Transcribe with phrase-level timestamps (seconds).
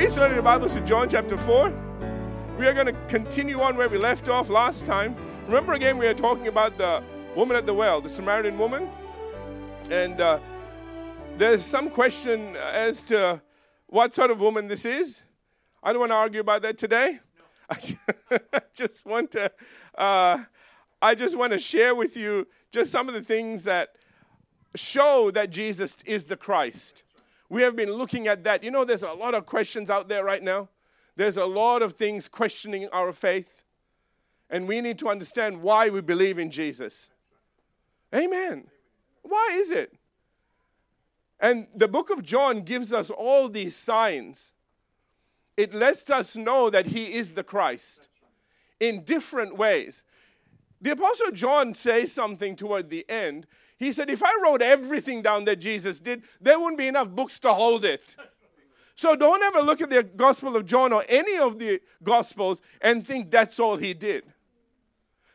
[0.00, 1.68] Please turn your Bibles to John chapter 4.
[2.58, 5.14] We are going to continue on where we left off last time.
[5.44, 7.02] Remember again, we are talking about the
[7.36, 8.88] woman at the well, the Samaritan woman.
[9.90, 10.38] And uh,
[11.36, 13.42] there's some question as to
[13.88, 15.22] what sort of woman this is.
[15.82, 17.20] I don't want to argue about that today.
[17.68, 18.38] No.
[18.54, 19.52] I just want to,
[19.98, 20.44] uh,
[21.02, 23.90] I just want to share with you just some of the things that
[24.74, 27.02] show that Jesus is the Christ.
[27.50, 28.62] We have been looking at that.
[28.62, 30.68] You know, there's a lot of questions out there right now.
[31.16, 33.64] There's a lot of things questioning our faith.
[34.48, 37.10] And we need to understand why we believe in Jesus.
[38.14, 38.68] Amen.
[39.22, 39.92] Why is it?
[41.40, 44.52] And the book of John gives us all these signs.
[45.56, 48.08] It lets us know that he is the Christ
[48.78, 50.04] in different ways.
[50.80, 53.46] The Apostle John says something toward the end
[53.80, 57.40] he said, if I wrote everything down that Jesus did, there wouldn't be enough books
[57.40, 58.14] to hold it.
[58.94, 63.06] So don't ever look at the Gospel of John or any of the Gospels and
[63.06, 64.24] think that's all he did.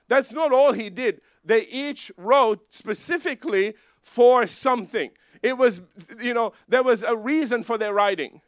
[0.07, 1.21] That's not all he did.
[1.43, 5.09] They each wrote specifically for something.
[5.41, 5.81] It was,
[6.21, 8.41] you know, there was a reason for their writing.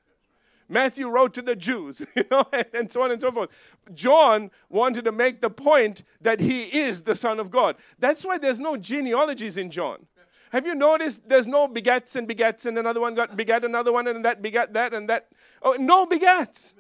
[0.70, 3.50] Matthew wrote to the Jews, you know, and so on and so forth.
[3.94, 7.78] John wanted to make the point that he is the Son of God.
[8.00, 10.06] That's why there's no genealogies in John.
[10.52, 14.08] Have you noticed there's no begats and begats and another one got begat another one
[14.08, 15.28] and that begat that and that?
[15.62, 16.74] Oh, no begats.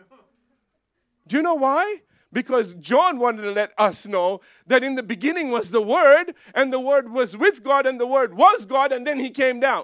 [1.28, 2.02] Do you know why?
[2.32, 6.72] Because John wanted to let us know that in the beginning was the Word, and
[6.72, 9.84] the Word was with God, and the Word was God, and then He came down.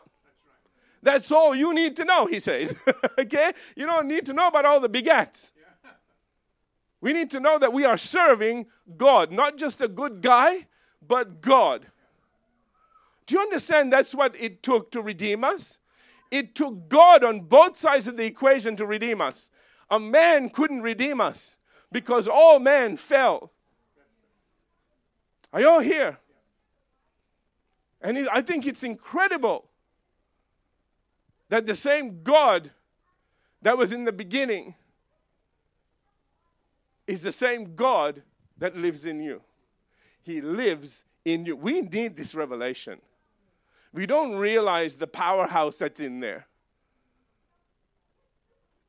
[1.03, 2.73] That's all you need to know, he says.
[3.19, 3.51] okay?
[3.75, 5.51] You don't need to know about all the begats.
[7.01, 10.67] We need to know that we are serving God, not just a good guy,
[11.05, 11.87] but God.
[13.25, 15.79] Do you understand that's what it took to redeem us?
[16.31, 19.51] It took God on both sides of the equation to redeem us.
[19.89, 21.57] A man couldn't redeem us
[21.91, 23.51] because all men fell.
[25.51, 26.19] Are you all here?
[28.01, 29.69] And I think it's incredible
[31.49, 32.71] that the same God
[33.61, 34.75] that was in the beginning
[37.07, 38.23] is the same God
[38.57, 39.41] that lives in you.
[40.21, 41.55] He lives in you.
[41.55, 42.99] We need this revelation.
[43.91, 46.47] We don't realize the powerhouse that's in there.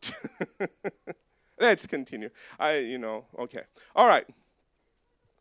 [1.59, 2.31] Let's continue.
[2.59, 3.63] I, you know, okay.
[3.95, 4.27] All right.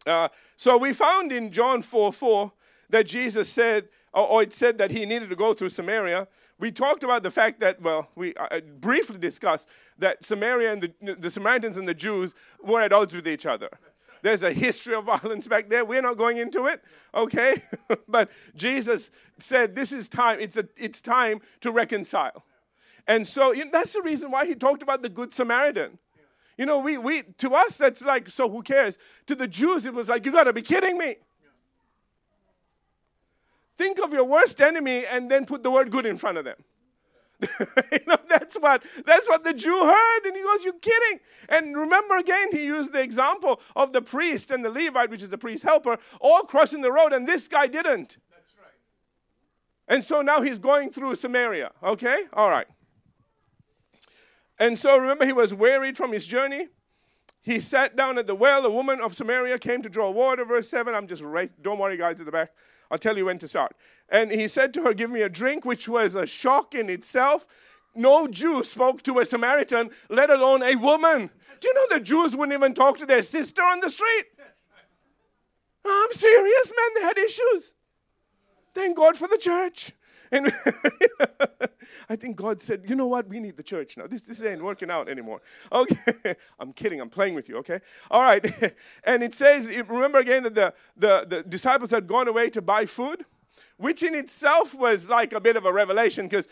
[0.05, 2.51] Uh, so we found in John 4 4
[2.89, 6.27] that Jesus said, or it said that he needed to go through Samaria
[6.63, 9.67] we talked about the fact that, well, we uh, briefly discussed
[9.99, 13.67] that Samaria and the, the Samaritans and the Jews were at odds with each other.
[14.21, 15.83] There's a history of violence back there.
[15.83, 16.81] We're not going into it,
[17.13, 17.61] okay?
[18.07, 20.39] but Jesus said, "This is time.
[20.39, 22.45] It's a, it's time to reconcile."
[23.07, 25.99] And so you know, that's the reason why he talked about the Good Samaritan.
[26.57, 28.97] You know, we, we to us that's like, so who cares?
[29.25, 31.17] To the Jews, it was like, you got to be kidding me.
[33.77, 36.57] Think of your worst enemy and then put the word good in front of them.
[37.91, 41.19] you know, that's what that's what the Jew heard, and he goes, "You're kidding?"
[41.49, 45.29] And remember again, he used the example of the priest and the Levite, which is
[45.29, 48.17] the priest helper, all crossing the road, and this guy didn't.
[48.31, 48.73] That's right.
[49.87, 51.71] And so now he's going through Samaria.
[51.83, 52.67] Okay, all right.
[54.59, 56.67] And so remember, he was wearied from his journey.
[57.41, 58.65] He sat down at the well.
[58.65, 60.45] A woman of Samaria came to draw water.
[60.45, 60.95] Verse seven.
[60.95, 61.51] I'm just right.
[61.61, 62.51] Don't worry, guys, at the back.
[62.91, 63.75] I'll tell you when to start.
[64.09, 67.47] And he said to her, Give me a drink, which was a shock in itself.
[67.95, 71.29] No Jew spoke to a Samaritan, let alone a woman.
[71.59, 74.25] Do you know the Jews wouldn't even talk to their sister on the street?
[75.85, 76.89] I'm serious, man.
[76.95, 77.75] They had issues.
[78.73, 79.91] Thank God for the church.
[80.31, 80.53] And
[82.09, 83.27] I think God said, you know what?
[83.27, 84.07] We need the church now.
[84.07, 85.41] This, this ain't working out anymore.
[85.71, 86.35] Okay.
[86.59, 87.01] I'm kidding.
[87.01, 87.79] I'm playing with you, okay?
[88.09, 88.43] All right.
[89.03, 92.85] and it says, remember again that the, the, the disciples had gone away to buy
[92.85, 93.25] food,
[93.77, 96.47] which in itself was like a bit of a revelation because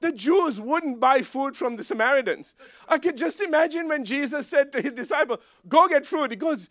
[0.00, 2.54] the Jews wouldn't buy food from the Samaritans.
[2.88, 6.30] I could just imagine when Jesus said to his disciple, Go get food.
[6.30, 6.68] He goes,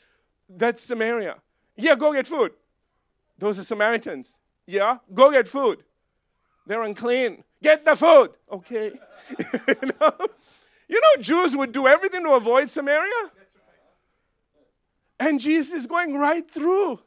[0.48, 1.38] That's Samaria.
[1.76, 2.52] Yeah, go get food.
[3.40, 4.38] Those are Samaritans.
[4.68, 5.84] Yeah, go get food.
[6.66, 7.44] They're unclean.
[7.62, 8.32] Get the food.
[8.52, 8.92] Okay.
[9.68, 10.14] you, know?
[10.88, 13.32] you know, Jews would do everything to avoid Samaria.
[15.20, 17.00] And Jesus is going right through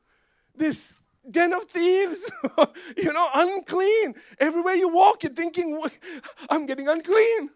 [0.55, 0.94] this
[1.31, 2.31] den of thieves,
[2.97, 4.14] you know, unclean.
[4.38, 5.82] Everywhere you walk, you're thinking,
[6.49, 7.50] I'm getting unclean.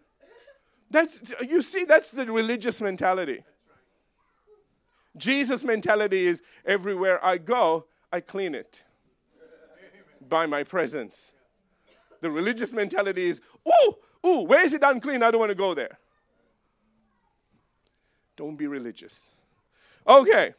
[0.89, 3.43] That's, you see, that's the religious mentality.
[5.17, 8.83] Jesus' mentality is everywhere I go, I clean it
[10.27, 11.31] by my presence.
[12.21, 13.93] The religious mentality is, ooh,
[14.25, 15.23] ooh, where is it unclean?
[15.23, 15.99] I don't want to go there.
[18.37, 19.29] Don't be religious.
[20.07, 20.53] Okay.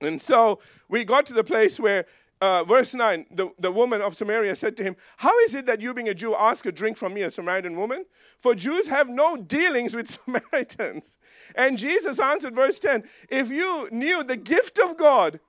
[0.00, 2.06] And so we got to the place where,
[2.40, 5.82] uh, verse 9, the, the woman of Samaria said to him, How is it that
[5.82, 8.06] you, being a Jew, ask a drink from me, a Samaritan woman?
[8.38, 11.18] For Jews have no dealings with Samaritans.
[11.54, 15.40] And Jesus answered, verse 10, If you knew the gift of God,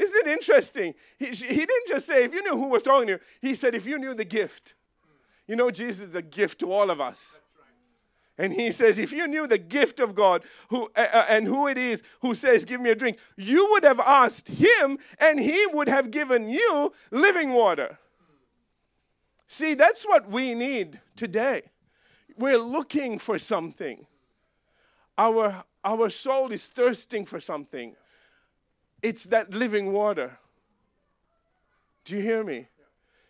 [0.00, 0.94] isn't it interesting?
[1.18, 3.74] He, he didn't just say, If you knew who was talking to you, he said,
[3.74, 4.74] If you knew the gift.
[5.46, 7.40] You know, Jesus is the gift to all of us.
[8.40, 11.68] And he says, if you knew the gift of God who, uh, uh, and who
[11.68, 15.66] it is who says, Give me a drink, you would have asked him, and he
[15.74, 17.98] would have given you living water.
[19.46, 21.64] See, that's what we need today.
[22.38, 24.06] We're looking for something.
[25.18, 27.94] Our, our soul is thirsting for something.
[29.02, 30.38] It's that living water.
[32.04, 32.68] Do you hear me?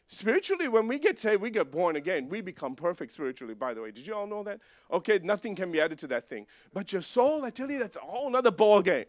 [0.06, 2.28] Spiritually, when we get saved, we get born again.
[2.28, 3.92] We become perfect spiritually, by the way.
[3.92, 4.58] Did you all know that?
[4.90, 6.46] Okay, nothing can be added to that thing.
[6.72, 9.04] But your soul, I tell you, that's a whole other ball game.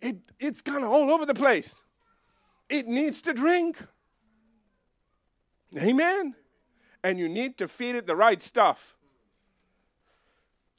[0.00, 1.82] It, it's kind of all over the place.
[2.68, 3.80] It needs to drink.
[5.78, 6.34] Amen.
[7.04, 8.96] And you need to feed it the right stuff.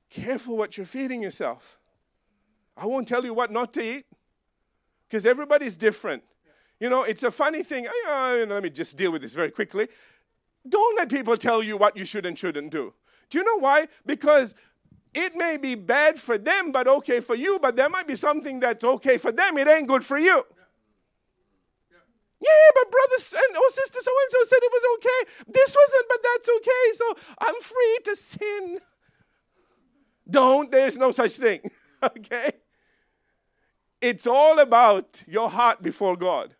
[0.10, 1.80] Careful what you're feeding yourself.
[2.76, 4.06] I won't tell you what not to eat
[5.12, 6.24] because everybody's different.
[6.80, 7.86] You know, it's a funny thing.
[8.08, 9.90] Uh, let me just deal with this very quickly.
[10.68, 12.94] Don't let people tell you what you should and shouldn't do.
[13.30, 13.90] Do you know why?
[14.06, 14.56] Because
[15.14, 18.62] it may be bad for them, but okay for you, but there might be something
[18.62, 19.58] that's okay for them.
[19.58, 20.46] It ain't good for you.
[22.40, 25.52] Yeah, but brother and oh sister so and so said it was okay.
[25.54, 26.94] This wasn't, but that's okay.
[26.94, 28.80] So I'm free to sin.
[30.28, 30.72] Don't.
[30.72, 31.60] There's no such thing.
[32.04, 32.54] okay.
[34.02, 36.56] It's all about your heart before God.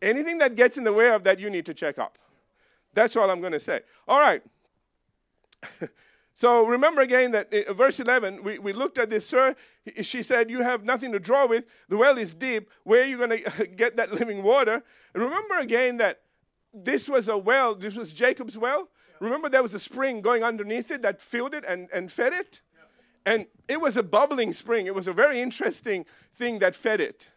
[0.00, 2.18] Anything that gets in the way of that, you need to check up.
[2.92, 3.80] That's all I'm going to say.
[4.06, 4.42] All right.
[6.34, 9.56] so remember again that in uh, verse 11, we, we looked at this, sir.
[10.02, 11.66] She said, You have nothing to draw with.
[11.88, 12.70] The well is deep.
[12.84, 14.82] Where are you going to get that living water?
[15.14, 16.20] And remember again that
[16.72, 18.88] this was a well, this was Jacob's well.
[19.08, 19.16] Yeah.
[19.20, 22.60] Remember there was a spring going underneath it that filled it and, and fed it?
[23.26, 24.86] And it was a bubbling spring.
[24.86, 27.30] It was a very interesting thing that fed it.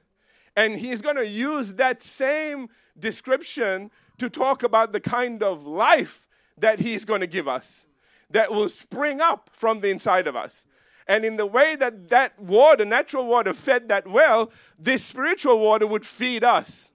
[0.55, 2.69] And he's going to use that same
[2.99, 7.85] description to talk about the kind of life that he's going to give us
[8.29, 10.65] that will spring up from the inside of us.
[11.07, 15.87] And in the way that that water, natural water, fed that well, this spiritual water
[15.87, 16.91] would feed us.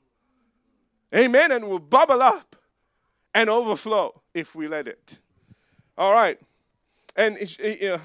[1.14, 1.50] Amen.
[1.50, 2.56] And will bubble up
[3.34, 5.18] and overflow if we let it.
[5.96, 6.38] All right.
[7.14, 7.36] And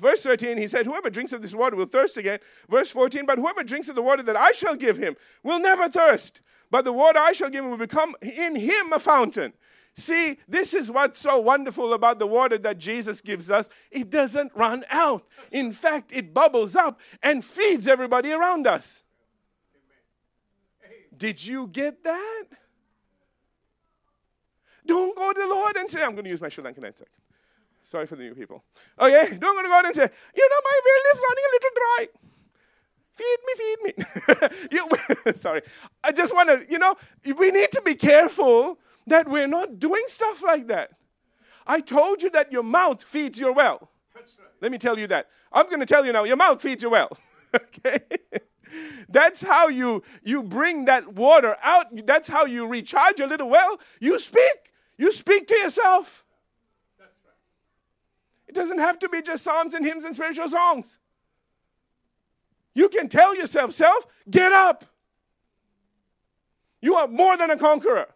[0.01, 2.39] verse 13, he said, Whoever drinks of this water will thirst again.
[2.69, 5.87] Verse 14, but whoever drinks of the water that I shall give him will never
[5.87, 6.41] thirst.
[6.69, 9.53] But the water I shall give him will become in him a fountain.
[9.95, 13.67] See, this is what's so wonderful about the water that Jesus gives us.
[13.89, 15.25] It doesn't run out.
[15.51, 19.03] In fact, it bubbles up and feeds everybody around us.
[21.17, 22.43] Did you get that?
[24.85, 27.09] Don't go to the Lord and say, I'm going to use my Sri Lankan accent.
[27.87, 28.65] Sorry for the new people.
[28.99, 31.53] Okay, don't go to go out and say, you know, my well is running a
[31.55, 32.07] little dry.
[33.15, 34.91] Feed me, feed me.
[35.25, 35.61] you, sorry.
[36.03, 36.95] I just want to, you know,
[37.37, 40.91] we need to be careful that we're not doing stuff like that.
[41.65, 43.89] I told you that your mouth feeds your well.
[44.13, 44.25] Right.
[44.59, 45.27] Let me tell you that.
[45.53, 47.17] I'm going to tell you now, your mouth feeds your well.
[47.55, 48.01] okay?
[49.07, 52.05] That's how you you bring that water out.
[52.05, 53.79] That's how you recharge your little well.
[54.01, 54.73] You speak.
[54.97, 56.25] You speak to yourself.
[58.47, 60.99] It doesn't have to be just psalms and hymns and spiritual songs.
[62.73, 64.85] You can tell yourself, self, get up.
[66.81, 68.07] You are more than a conqueror.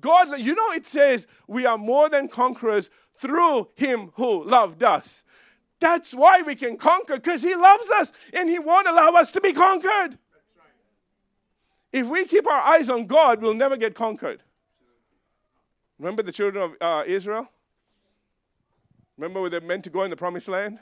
[0.00, 5.24] God, you know, it says we are more than conquerors through Him who loved us.
[5.80, 9.40] That's why we can conquer, because He loves us and He won't allow us to
[9.40, 10.18] be conquered.
[11.92, 14.42] If we keep our eyes on God, we'll never get conquered.
[15.98, 17.50] Remember the children of uh, Israel?
[19.20, 20.78] Remember when they meant to go in the promised land?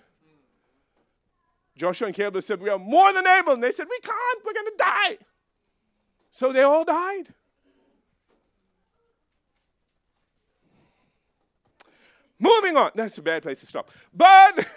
[1.75, 3.55] Joshua and Caleb said, We are more than able.
[3.55, 5.19] And they said, We can't, we're going to die.
[6.31, 7.35] So they all died.
[12.39, 12.93] Moving on.
[12.95, 13.91] That's a bad place to stop.
[14.15, 14.65] But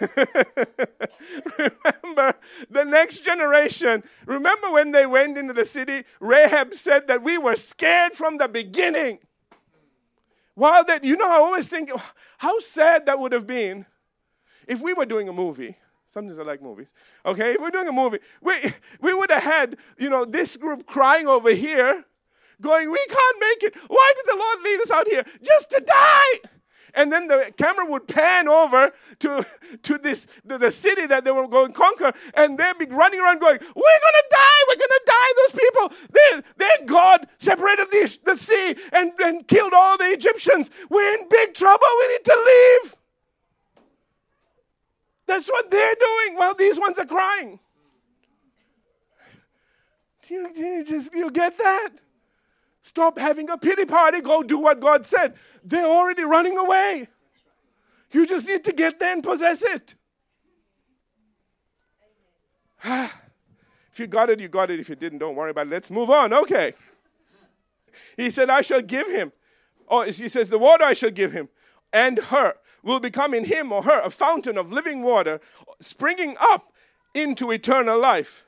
[1.56, 2.34] remember,
[2.68, 6.02] the next generation, remember when they went into the city?
[6.18, 9.20] Rahab said that we were scared from the beginning.
[10.54, 11.90] While that, you know, I always think
[12.38, 13.86] how sad that would have been
[14.66, 15.76] if we were doing a movie.
[16.08, 16.92] Sometimes I like movies.
[17.24, 18.54] Okay, if we're doing a movie, we,
[19.00, 22.04] we would have had, you know, this group crying over here,
[22.60, 23.76] going, We can't make it.
[23.88, 25.24] Why did the Lord lead us out here?
[25.42, 26.50] Just to die.
[26.94, 29.46] And then the camera would pan over to,
[29.82, 33.20] to this the, the city that they were going to conquer, and they'd be running
[33.20, 35.92] around going, We're gonna die, we're gonna die, those people.
[36.56, 40.70] Their God separated the, the sea and, and killed all the Egyptians.
[40.90, 42.96] We're in big trouble, we need to leave.
[45.26, 47.58] That's what they're doing while these ones are crying.
[50.26, 51.90] Do you, do you just you get that?
[52.82, 54.20] Stop having a pity party.
[54.20, 55.34] Go do what God said.
[55.64, 57.08] They're already running away.
[58.10, 59.94] You just need to get there and possess it.
[62.84, 64.80] if you got it, you got it.
[64.80, 65.70] If you didn't, don't worry about it.
[65.70, 66.32] Let's move on.
[66.32, 66.74] Okay.
[68.16, 69.32] He said, I shall give him.
[69.88, 71.48] Oh, he says, the water I shall give him
[71.92, 75.40] and her will become in him or her a fountain of living water
[75.80, 76.72] springing up
[77.14, 78.44] into eternal life.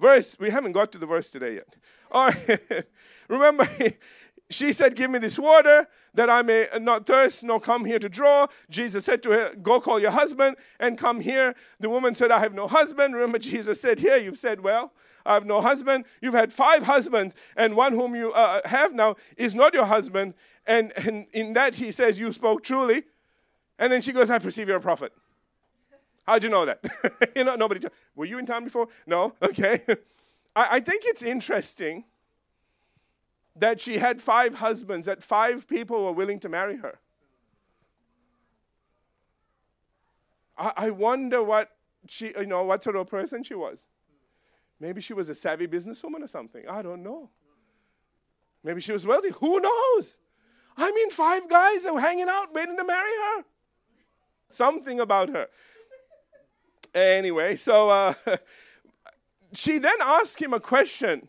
[0.00, 1.76] Verse, we haven't got to the verse today yet.
[2.12, 2.86] All right.
[3.28, 3.68] Remember,
[4.50, 8.08] she said, Give me this water that I may not thirst nor come here to
[8.08, 8.46] draw.
[8.70, 11.54] Jesus said to her, Go call your husband and come here.
[11.80, 13.14] The woman said, I have no husband.
[13.14, 14.92] Remember, Jesus said, Here, you've said, Well,
[15.24, 16.04] I have no husband.
[16.20, 20.34] You've had five husbands, and one whom you uh, have now is not your husband.
[20.66, 23.04] And, and in that, he says, You spoke truly.
[23.78, 25.12] And then she goes, I perceive you're a prophet.
[26.26, 26.80] How'd you know that?
[27.36, 27.80] you know, nobody.
[27.80, 28.88] T- Were you in town before?
[29.06, 29.34] No.
[29.42, 29.80] Okay.
[30.56, 32.04] I, I think it's interesting
[33.58, 36.98] that she had five husbands, that five people were willing to marry her.
[40.58, 41.70] I, I wonder what
[42.06, 43.86] she, you know, what sort of person she was.
[44.78, 46.68] Maybe she was a savvy businesswoman or something.
[46.68, 47.30] I don't know.
[48.62, 49.30] Maybe she was wealthy.
[49.30, 50.18] Who knows?
[50.76, 53.44] I mean, five guys are hanging out waiting to marry her.
[54.48, 55.46] Something about her.
[56.94, 58.14] Anyway, so uh,
[59.52, 61.28] she then asked him a question.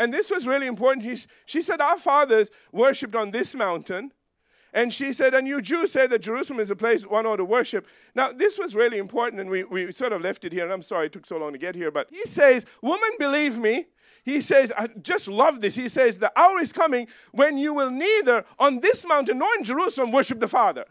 [0.00, 1.04] And this was really important.
[1.04, 1.14] He,
[1.44, 4.12] she said, Our fathers worshipped on this mountain.
[4.72, 7.44] And she said, And you Jews say that Jerusalem is a place one ought to
[7.44, 7.86] worship.
[8.14, 10.64] Now, this was really important, and we, we sort of left it here.
[10.64, 11.90] And I'm sorry it took so long to get here.
[11.90, 13.88] But he says, Woman, believe me.
[14.24, 15.74] He says, I just love this.
[15.74, 19.64] He says, The hour is coming when you will neither on this mountain nor in
[19.64, 20.86] Jerusalem worship the Father.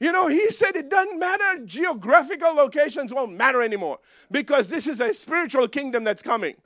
[0.00, 1.64] You know, he said it doesn't matter.
[1.64, 6.56] Geographical locations won't matter anymore because this is a spiritual kingdom that's coming.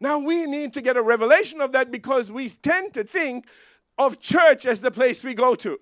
[0.00, 3.46] Now we need to get a revelation of that because we tend to think
[3.98, 5.78] of church as the place we go to.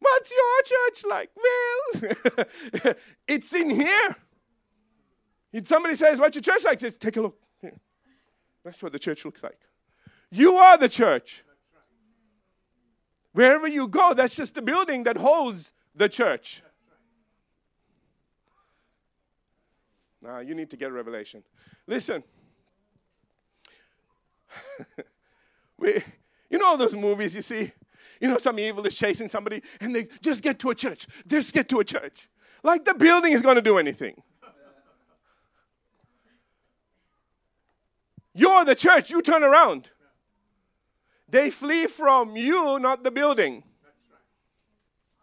[0.00, 1.30] What's your church like?
[1.36, 2.94] Well,
[3.28, 4.16] it's in here.
[5.52, 6.80] If Somebody says, What's your church like?
[6.80, 7.38] Says, Take a look.
[7.60, 7.78] Here.
[8.64, 9.58] That's what the church looks like.
[10.30, 11.44] You are the church.
[13.32, 16.62] Wherever you go, that's just the building that holds the church.
[20.22, 21.42] Now, you need to get revelation.
[21.86, 22.22] Listen.
[25.78, 26.02] we,
[26.48, 27.72] you know those movies you see?
[28.20, 31.08] You know, some evil is chasing somebody and they just get to a church.
[31.26, 32.28] Just get to a church.
[32.62, 34.22] Like the building is going to do anything.
[38.34, 39.10] You're the church.
[39.10, 39.90] You turn around.
[41.28, 43.64] They flee from you, not the building.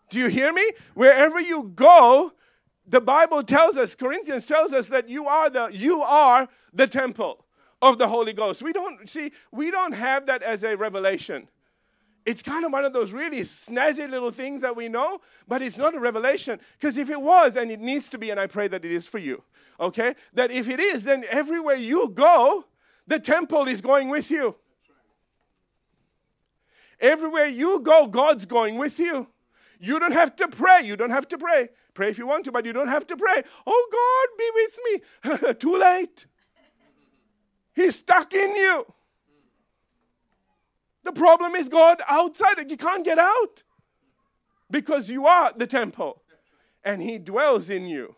[0.09, 0.71] Do you hear me?
[0.95, 2.33] Wherever you go,
[2.89, 7.45] the Bible tells us, Corinthians tells us that you are the you are the temple
[7.81, 8.61] of the Holy Ghost.
[8.61, 11.47] We don't see we don't have that as a revelation.
[12.25, 15.77] It's kind of one of those really snazzy little things that we know, but it's
[15.77, 16.59] not a revelation.
[16.77, 19.07] Because if it was, and it needs to be, and I pray that it is
[19.07, 19.43] for you,
[19.79, 20.15] okay?
[20.33, 22.65] That if it is, then everywhere you go,
[23.07, 24.55] the temple is going with you.
[26.99, 29.27] Everywhere you go, God's going with you.
[29.79, 30.81] You don't have to pray.
[30.83, 31.69] You don't have to pray.
[31.93, 33.43] Pray if you want to, but you don't have to pray.
[33.65, 35.53] Oh, God, be with me.
[35.59, 36.25] Too late.
[37.73, 38.85] He's stuck in you.
[41.03, 42.69] The problem is God outside.
[42.69, 43.63] You can't get out
[44.69, 46.21] because you are the temple
[46.83, 48.15] and He dwells in you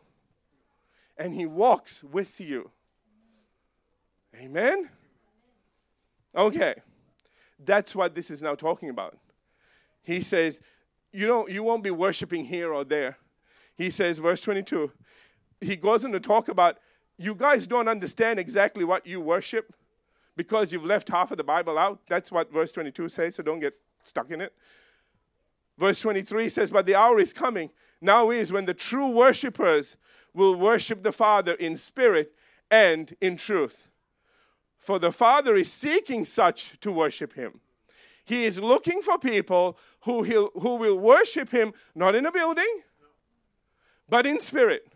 [1.15, 2.71] and He walks with you.
[4.35, 4.89] Amen?
[6.35, 6.73] Okay.
[7.63, 9.17] That's what this is now talking about.
[10.01, 10.61] He says,
[11.11, 13.17] you know, you won't be worshiping here or there.
[13.75, 14.91] He says, verse 22,
[15.59, 16.77] he goes on to talk about
[17.17, 19.73] you guys don't understand exactly what you worship
[20.35, 21.99] because you've left half of the Bible out.
[22.07, 24.53] That's what verse 22 says, so don't get stuck in it.
[25.77, 27.69] Verse 23 says, But the hour is coming,
[28.01, 29.97] now is when the true worshippers
[30.33, 32.33] will worship the Father in spirit
[32.69, 33.87] and in truth.
[34.79, 37.59] For the Father is seeking such to worship him.
[38.23, 42.81] He is looking for people who, he'll, who will worship him not in a building,
[44.09, 44.87] but in spirit.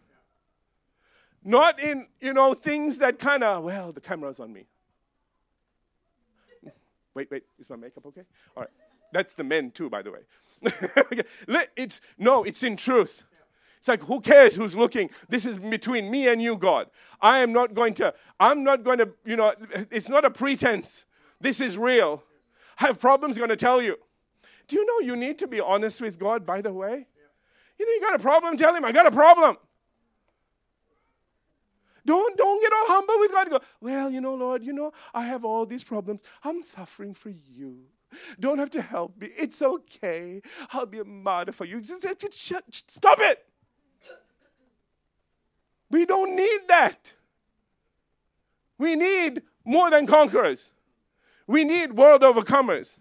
[1.43, 4.65] Not in, you know, things that kind of, well, the camera's on me.
[7.13, 8.23] Wait, wait, is my makeup okay?
[8.55, 8.69] All right.
[9.13, 10.19] That's the men too, by the way.
[11.77, 13.23] it's no, it's in truth.
[13.79, 15.11] It's like, who cares who's looking?
[15.29, 16.87] This is between me and you, God.
[17.21, 19.53] I am not going to, I'm not going to, you know,
[19.91, 21.05] it's not a pretense.
[21.39, 22.23] This is real.
[22.79, 23.97] I have problems, going to tell you.
[24.67, 27.07] Do you know you need to be honest with God, by the way?
[27.77, 29.57] You know, you got a problem, tell him, I got a problem.
[32.05, 33.49] Don't, don't get all humble with God.
[33.49, 36.21] Go, well, you know, Lord, you know, I have all these problems.
[36.43, 37.79] I'm suffering for you.
[38.39, 39.29] Don't have to help me.
[39.35, 40.41] It's okay.
[40.71, 41.81] I'll be a martyr for you.
[41.81, 43.45] Stop it.
[45.89, 47.13] We don't need that.
[48.77, 50.71] We need more than conquerors.
[51.47, 52.97] We need world overcomers.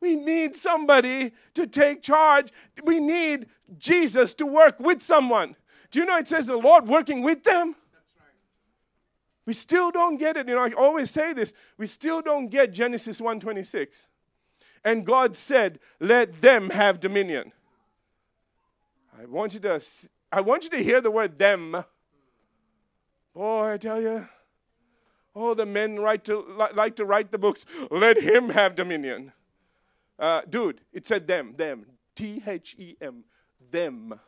[0.00, 2.52] We need somebody to take charge.
[2.84, 3.46] We need
[3.78, 5.56] Jesus to work with someone.
[5.90, 7.74] Do you know it says the Lord working with them?
[9.46, 10.46] We still don't get it.
[10.46, 11.54] You know, I always say this.
[11.78, 14.08] We still don't get Genesis 1:26.
[14.84, 17.52] And God said, "Let them have dominion."
[19.18, 19.80] I want you to
[20.30, 21.84] I want you to hear the word them.
[23.32, 24.28] Boy, I tell you,
[25.38, 27.64] oh, the men write to, like to write the books.
[27.90, 29.32] Let him have dominion.
[30.18, 31.86] Uh, dude, it said them, them.
[32.16, 33.24] T H E M,
[33.70, 34.18] them.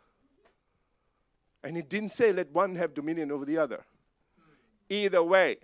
[1.62, 3.84] And it didn't say let one have dominion over the other.
[4.88, 5.56] Either way.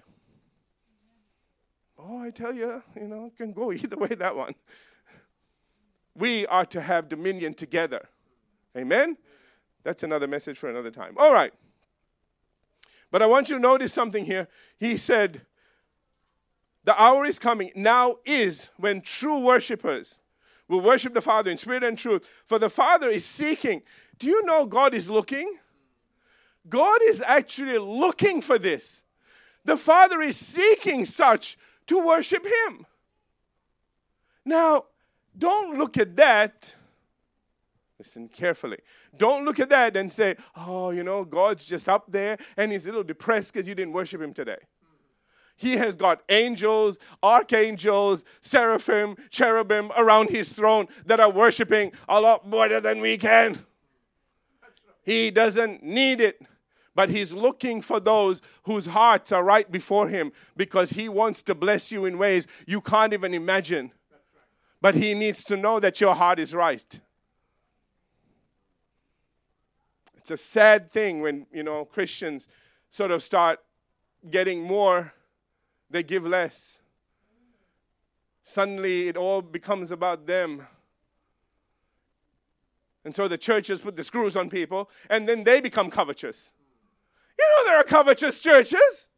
[1.99, 4.55] Oh, I tell you, you know, can go either way, that one.
[6.15, 8.09] We are to have dominion together.
[8.76, 9.17] Amen?
[9.85, 11.15] That's another message for another time.
[11.17, 11.53] All right.
[13.11, 14.49] But I want you to notice something here.
[14.79, 15.43] He said,
[16.85, 17.73] The hour is coming.
[17.75, 20.19] Now is when true worshipers
[20.69, 22.29] will worship the Father in spirit and truth.
[22.45, 23.83] For the Father is seeking.
[24.19, 25.59] Do you know God is looking?
[26.69, 29.05] God is actually looking for this.
[29.65, 32.87] The Father is seeking such to worship Him.
[34.45, 34.85] Now,
[35.37, 36.75] don't look at that
[37.99, 38.78] Listen carefully.
[39.17, 42.85] Don't look at that and say, oh, you know, God's just up there and he's
[42.85, 44.59] a little depressed because you didn't worship him today.
[45.56, 52.50] He has got angels, archangels, seraphim, cherubim around his throne that are worshiping a lot
[52.50, 53.65] better than we can.
[55.02, 56.43] He doesn't need it,
[56.95, 61.54] but he's looking for those whose hearts are right before him because he wants to
[61.54, 63.93] bless you in ways you can't even imagine.
[64.82, 67.00] But he needs to know that your heart is right.
[70.26, 72.49] It's a sad thing when, you know, Christians
[72.91, 73.60] sort of start
[74.28, 75.12] getting more,
[75.89, 76.80] they give less.
[78.43, 80.67] Suddenly it all becomes about them.
[83.04, 86.50] And so the churches put the screws on people, and then they become covetous.
[87.39, 89.08] You know, there are covetous churches.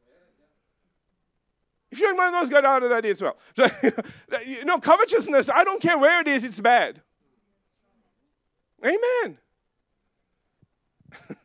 [1.90, 3.38] If you're one of those, get out of that as well.
[4.46, 7.00] you know, covetousness, I don't care where it is, it's bad.
[8.84, 9.38] Amen.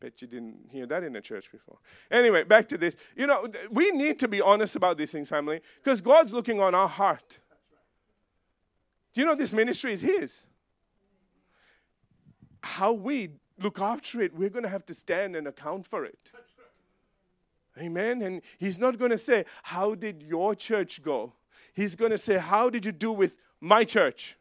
[0.00, 1.78] Bet you didn't hear that in the church before.
[2.10, 2.96] Anyway, back to this.
[3.16, 6.74] You know, we need to be honest about these things, family, because God's looking on
[6.74, 7.38] our heart.
[9.12, 10.42] Do you know this ministry is His?
[12.62, 16.32] How we look after it, we're going to have to stand and account for it.
[17.78, 18.22] Amen.
[18.22, 21.34] And He's not going to say, How did your church go?
[21.74, 24.36] He's going to say, How did you do with my church?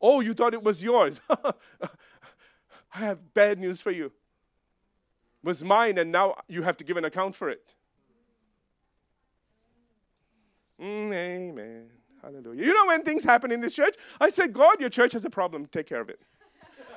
[0.00, 1.20] Oh, you thought it was yours.
[2.96, 4.06] I have bad news for you.
[4.06, 4.12] It
[5.42, 7.74] was mine, and now you have to give an account for it.
[10.80, 11.90] Mm, amen.
[12.22, 12.64] Hallelujah.
[12.64, 13.96] You know when things happen in this church?
[14.18, 15.66] I said, God, your church has a problem.
[15.66, 16.20] Take care of it.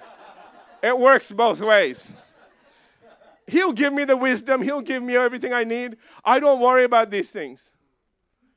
[0.83, 2.13] it works both ways.
[3.47, 5.97] He'll give me the wisdom, He'll give me everything I need.
[6.23, 7.73] I don't worry about these things.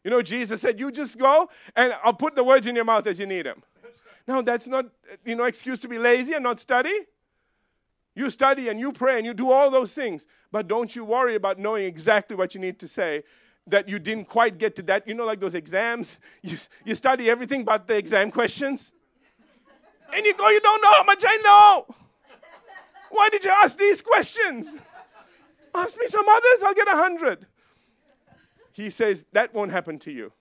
[0.04, 3.06] You know, Jesus said, You just go and I'll put the words in your mouth
[3.08, 3.64] as you need them.
[4.28, 4.86] Now, that's not,
[5.24, 6.94] you know, excuse to be lazy and not study.
[8.14, 11.34] You study and you pray and you do all those things, but don't you worry
[11.34, 13.24] about knowing exactly what you need to say
[13.66, 15.06] that you didn't quite get to that.
[15.06, 18.92] You know, like those exams, you, you study everything but the exam questions.
[20.14, 21.94] And you go, you don't know how much I know.
[23.10, 24.74] Why did you ask these questions?
[25.74, 27.46] Ask me some others, I'll get a hundred.
[28.72, 30.32] He says, that won't happen to you.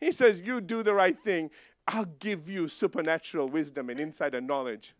[0.00, 1.50] He says, you do the right thing.
[1.88, 4.94] I'll give you supernatural wisdom and insight and knowledge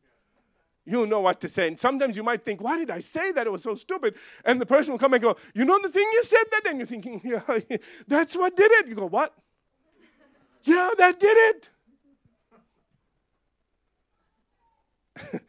[0.84, 1.68] you'll know what to say.
[1.68, 3.46] And sometimes you might think, why did I say that?
[3.46, 4.16] It was so stupid.
[4.44, 6.66] And the person will come and go, you know the thing you said that?
[6.66, 7.58] And you're thinking, yeah,
[8.06, 8.88] that's what did it.
[8.88, 9.34] You go, what?
[10.64, 11.70] yeah, that did it.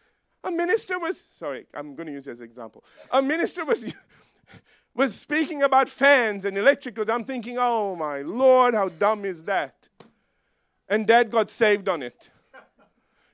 [0.43, 2.84] a minister was, sorry, I'm going to use as an example.
[3.12, 3.91] A minister was,
[4.96, 7.10] was speaking about fans and electricals.
[7.10, 9.89] I'm thinking, oh my Lord, how dumb is that?
[10.88, 12.30] And dad got saved on it.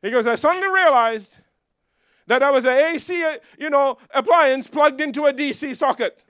[0.01, 1.39] He goes, I suddenly realized
[2.29, 3.25] that I was an AC,
[3.57, 6.23] you know, appliance plugged into a DC socket.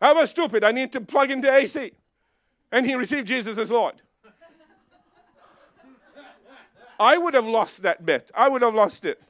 [0.00, 0.62] I was stupid.
[0.62, 1.90] I need to plug into AC.
[2.70, 3.96] And he received Jesus as Lord.
[7.00, 8.30] I would have lost that bet.
[8.34, 9.20] I would have lost it.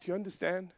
[0.00, 0.70] Do you understand?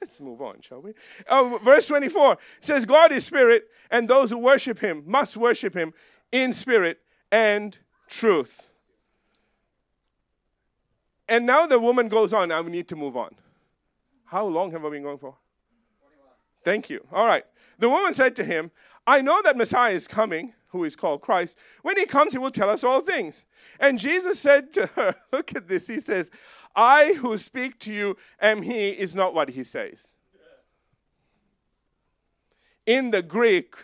[0.00, 0.94] Let's move on, shall we?
[1.28, 5.92] Uh, verse 24 says, God is spirit, and those who worship him must worship him
[6.30, 8.68] in spirit and truth.
[11.28, 12.50] And now the woman goes on.
[12.50, 13.34] I need to move on.
[14.24, 15.34] How long have I been going for?
[16.64, 17.06] Thank you.
[17.12, 17.44] All right.
[17.78, 18.70] The woman said to him,
[19.06, 21.58] I know that Messiah is coming, who is called Christ.
[21.82, 23.46] When he comes, he will tell us all things.
[23.80, 25.86] And Jesus said to her, Look at this.
[25.86, 26.30] He says,
[26.76, 30.08] I who speak to you am he, is not what he says.
[32.86, 33.74] In the Greek,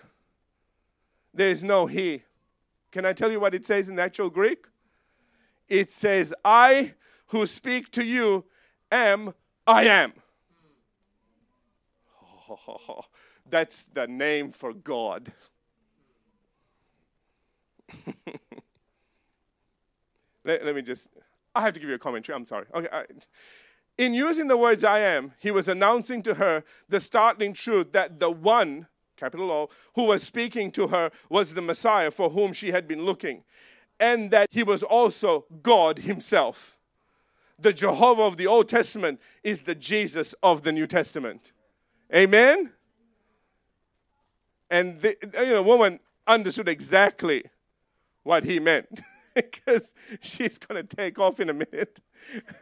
[1.33, 2.23] there is no he.
[2.95, 4.67] Can I tell you what it says in actual Greek?
[5.69, 6.95] It says, I
[7.27, 8.45] who speak to you
[8.93, 9.35] am
[9.67, 10.13] I am.
[12.49, 13.01] Oh,
[13.51, 15.33] that's the name for God.
[20.45, 21.09] let, let, me just,
[21.53, 22.37] I have to give you a commentary.
[22.37, 22.67] I'm sorry.
[22.73, 22.87] Okay.
[22.93, 23.07] I,
[23.99, 28.21] in using the words I am, he was announcing to her the startling truth that
[28.21, 32.70] the one capital O, who was speaking to her was the Messiah for whom she
[32.70, 33.44] had been looking,
[34.00, 36.79] and that he was also God himself.
[37.59, 41.53] The Jehovah of the Old Testament is the Jesus of the New Testament.
[42.14, 42.72] Amen?
[44.70, 47.44] And the you know, woman understood exactly
[48.24, 49.00] what he meant
[49.35, 52.00] because she's going to take off in a minute.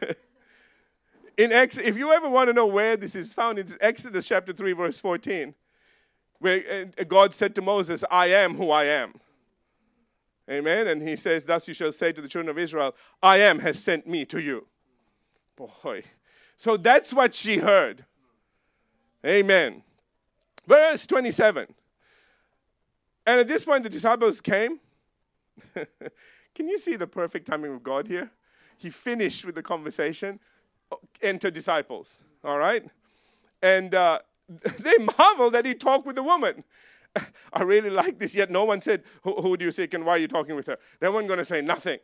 [1.37, 4.53] in Ex- if you ever want to know where this is found, it's Exodus chapter
[4.53, 5.55] 3, verse 14
[6.43, 9.13] where God said to Moses, I am who I am.
[10.51, 10.87] Amen.
[10.87, 13.79] And he says, Thus you shall say to the children of Israel, I am has
[13.79, 14.67] sent me to you.
[15.55, 16.03] Boy.
[16.57, 18.03] So that's what she heard.
[19.25, 19.83] Amen.
[20.67, 21.73] Verse 27.
[23.25, 24.81] And at this point, the disciples came.
[25.73, 28.31] Can you see the perfect timing of God here?
[28.77, 30.41] He finished with the conversation,
[31.21, 32.21] enter disciples.
[32.43, 32.83] All right?
[33.61, 34.19] And uh,
[34.79, 36.63] they marveled that he talked with the woman.
[37.53, 40.13] I really like this, yet no one said, Who, who do you seek and why
[40.13, 40.77] are you talking with her?
[40.99, 41.99] They weren't going to say nothing.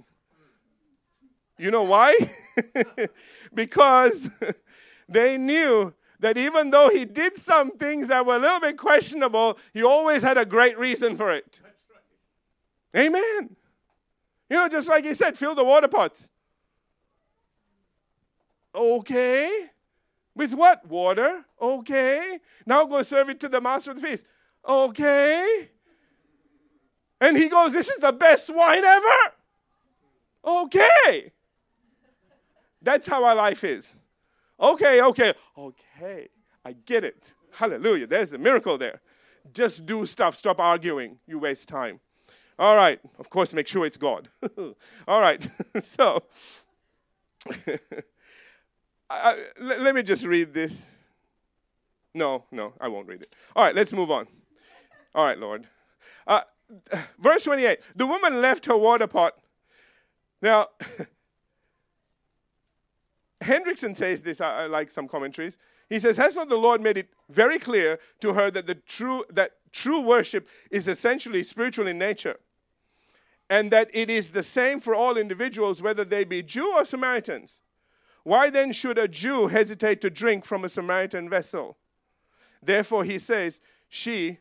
[1.58, 2.18] You know why?
[3.54, 4.30] because
[5.10, 9.58] they knew that even though he did some things that were a little bit questionable,
[9.74, 11.62] he always had a great reason for it.
[12.94, 13.08] Right.
[13.08, 13.56] Amen.
[14.50, 16.32] You know, just like he said, fill the water pots.
[18.74, 19.70] Okay.
[20.40, 20.88] With what?
[20.88, 21.44] Water.
[21.62, 22.40] Okay.
[22.66, 24.26] Now go serve it to the master of the feast.
[24.66, 25.68] Okay.
[27.20, 29.34] And he goes, This is the best wine ever.
[30.46, 31.34] Okay.
[32.82, 34.00] That's how our life is.
[34.58, 36.30] Okay, okay, okay.
[36.64, 37.34] I get it.
[37.52, 38.08] Hallelujah.
[38.08, 39.02] There's a miracle there.
[39.52, 40.38] Just do stuff.
[40.38, 41.18] Stop arguing.
[41.28, 42.00] You waste time.
[42.58, 43.02] All right.
[43.20, 44.30] Of course, make sure it's God.
[45.06, 45.46] All right.
[45.82, 46.24] so.
[49.10, 50.90] Let, let me just read this.
[52.14, 53.36] No, no, I won't read it.
[53.56, 54.28] All right, let's move on.
[55.14, 55.68] All right, Lord.
[56.28, 56.42] Uh,
[57.20, 59.36] verse 28 The woman left her water pot.
[60.42, 60.68] Now,
[63.42, 65.58] Hendriksen says this, I, I, like some commentaries.
[65.90, 69.26] He says, Has not the Lord made it very clear to her that the true
[69.30, 72.38] that true worship is essentially spiritual in nature?
[73.50, 77.62] And that it is the same for all individuals, whether they be Jew or Samaritans.
[78.24, 81.78] Why then should a Jew hesitate to drink from a Samaritan vessel?
[82.62, 84.40] Therefore, he says, she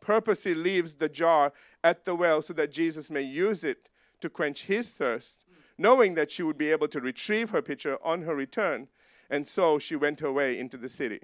[0.00, 3.88] purposely leaves the jar at the well so that Jesus may use it
[4.20, 5.44] to quench his thirst,
[5.78, 8.88] knowing that she would be able to retrieve her pitcher on her return.
[9.30, 11.20] And so she went her way into the city.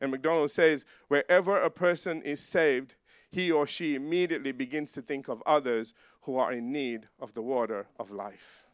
[0.00, 2.96] And MacDonald says, wherever a person is saved,
[3.30, 7.42] he or she immediately begins to think of others who are in need of the
[7.42, 8.64] water of life.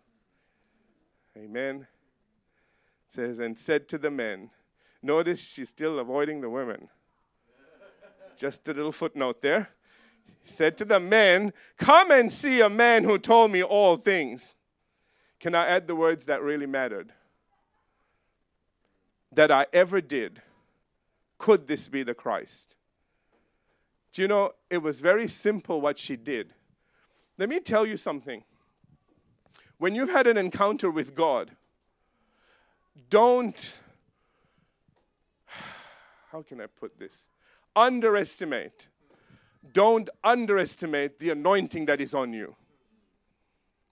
[1.36, 1.86] Amen
[3.08, 4.50] says, and said to the men,
[5.02, 6.88] notice she's still avoiding the women.
[8.36, 9.70] Just a little footnote there.
[10.42, 14.56] He said to the men, Come and see a man who told me all things.
[15.40, 17.12] Can I add the words that really mattered?
[19.32, 20.42] That I ever did.
[21.38, 22.76] Could this be the Christ?
[24.12, 26.54] Do you know, it was very simple what she did.
[27.38, 28.44] Let me tell you something.
[29.78, 31.55] When you've had an encounter with God,
[33.10, 33.78] don't,
[36.30, 37.28] how can I put this?
[37.74, 38.88] Underestimate.
[39.72, 42.54] Don't underestimate the anointing that is on you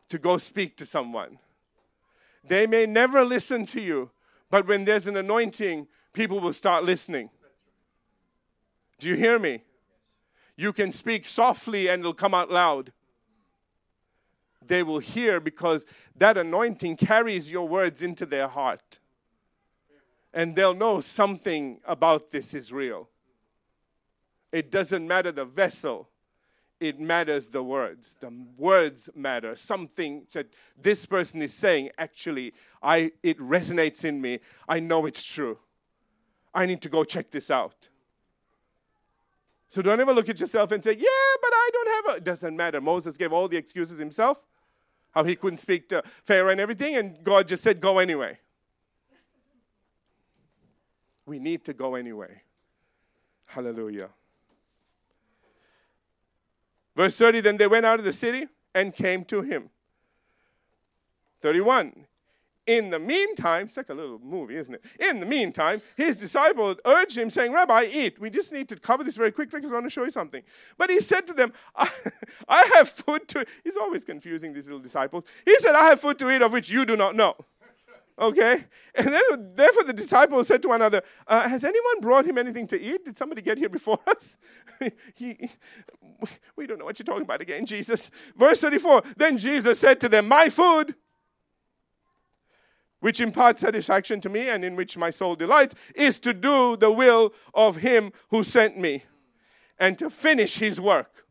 [0.09, 1.39] to go speak to someone.
[2.47, 4.11] They may never listen to you,
[4.51, 7.31] but when there's an anointing, people will start listening.
[8.99, 9.63] Do you hear me?
[10.57, 12.93] You can speak softly and it'll come out loud.
[14.65, 15.85] They will hear because
[16.17, 19.01] that anointing carries your words into their heart.
[20.35, 23.09] And they'll know something about this is real.
[24.53, 26.11] It doesn't matter the vessel,
[26.81, 28.17] it matters the words.
[28.21, 29.57] The words matter.
[29.57, 34.41] Something that this person is saying, actually, I, it resonates in me.
[34.69, 35.59] I know it's true.
[36.53, 37.89] I need to go check this out.
[39.69, 42.17] So don't ever look at yourself and say, Yeah, but I don't have a.
[42.19, 42.81] It doesn't matter.
[42.81, 44.39] Moses gave all the excuses himself,
[45.13, 48.39] how he couldn't speak to Pharaoh and everything, and God just said, Go anyway.
[51.27, 52.43] We need to go anyway.
[53.47, 54.11] Hallelujah.
[56.97, 59.71] Verse 30 Then they went out of the city and came to him.
[61.41, 62.07] 31.
[62.67, 64.83] In the meantime, it's like a little movie, isn't it?
[64.99, 68.19] In the meantime, his disciples urged him, saying, Rabbi, eat.
[68.19, 70.43] We just need to cover this very quickly because I want to show you something.
[70.79, 71.91] But he said to them, I,
[72.49, 75.25] I have food to He's always confusing these little disciples.
[75.45, 77.37] He said, I have food to eat of which you do not know.
[78.19, 78.65] Okay?
[78.97, 82.69] And then, therefore the disciples said to one another, uh, Has anyone brought him anything
[82.69, 83.05] to eat?
[83.05, 84.39] Did somebody get here before us?
[85.15, 85.51] he,
[86.55, 88.13] we don't know what you're talking about again, Jesus.
[88.37, 90.95] Verse 34 Then Jesus said to them, My food,
[93.01, 96.93] which imparts satisfaction to me and in which my soul delights, is to do the
[96.93, 99.03] will of him who sent me
[99.77, 101.27] and to finish his work.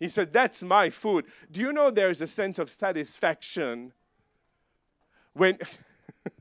[0.00, 1.26] He said, That's my food.
[1.52, 3.92] Do you know there's a sense of satisfaction
[5.34, 5.58] when.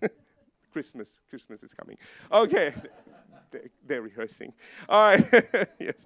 [0.73, 1.97] Christmas, Christmas is coming.
[2.31, 2.73] Okay,
[3.51, 4.53] they're, they're rehearsing.
[4.89, 6.05] All right, yes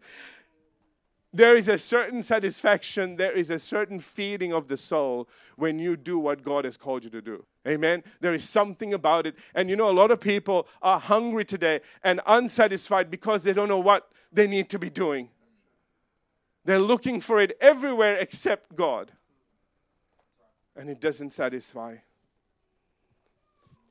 [1.31, 5.95] there is a certain satisfaction, there is a certain feeding of the soul when you
[5.95, 7.45] do what God has called you to do.
[7.67, 8.03] Amen.
[8.19, 9.35] There is something about it.
[9.53, 13.69] And you know, a lot of people are hungry today and unsatisfied because they don't
[13.69, 15.29] know what they need to be doing.
[16.65, 19.11] They're looking for it everywhere except God.
[20.75, 21.97] And it doesn't satisfy.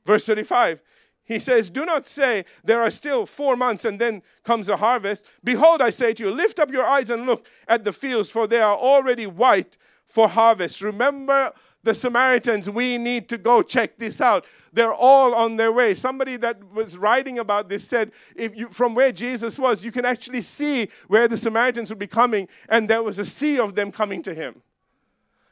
[0.05, 0.81] Verse 35
[1.29, 5.27] he says, Do not say, There are still four months and then comes a harvest.
[5.43, 8.47] Behold, I say to you, lift up your eyes and look at the fields, for
[8.47, 10.81] they are already white for harvest.
[10.81, 14.43] Remember the Samaritans, we need to go check this out.
[14.73, 15.93] They're all on their way.
[15.93, 20.05] Somebody that was writing about this said, if you, from where Jesus was, you can
[20.05, 23.91] actually see where the Samaritans would be coming, and there was a sea of them
[23.91, 24.63] coming to him.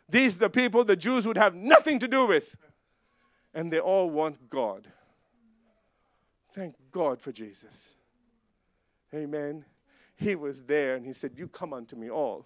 [0.10, 2.56] These the people the Jews would have nothing to do with,
[3.58, 4.88] and they all want God.
[6.52, 7.96] Thank God for Jesus.
[9.12, 9.66] Amen.
[10.16, 12.46] He was there and he said, You come unto me, all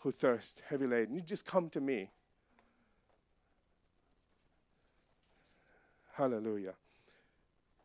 [0.00, 1.14] who thirst, heavy laden.
[1.14, 2.10] You just come to me.
[6.12, 6.74] Hallelujah.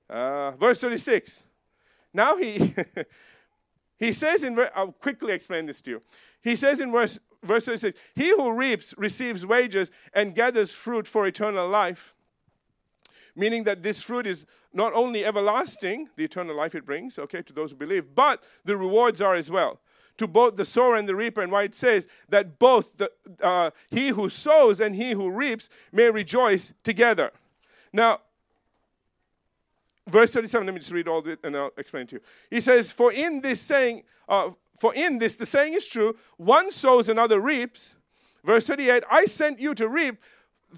[0.09, 1.41] Uh, verse 36.
[2.13, 2.75] Now he
[3.97, 6.01] he says in I'll quickly explain this to you.
[6.41, 11.25] He says in verse verse 36, he who reaps receives wages and gathers fruit for
[11.25, 12.11] eternal life
[13.35, 17.53] meaning that this fruit is not only everlasting, the eternal life it brings, okay, to
[17.53, 19.79] those who believe, but the rewards are as well.
[20.17, 23.71] To both the sower and the reaper, and why it says that both the, uh,
[23.89, 27.31] he who sows and he who reaps may rejoice together.
[27.91, 28.21] Now,
[30.07, 32.21] verse 37, let me just read all it and I'll explain to you.
[32.49, 36.71] He says, For in this saying, uh, for in this the saying is true, one
[36.71, 37.95] sows, another reaps.
[38.43, 40.17] Verse 38, I sent you to reap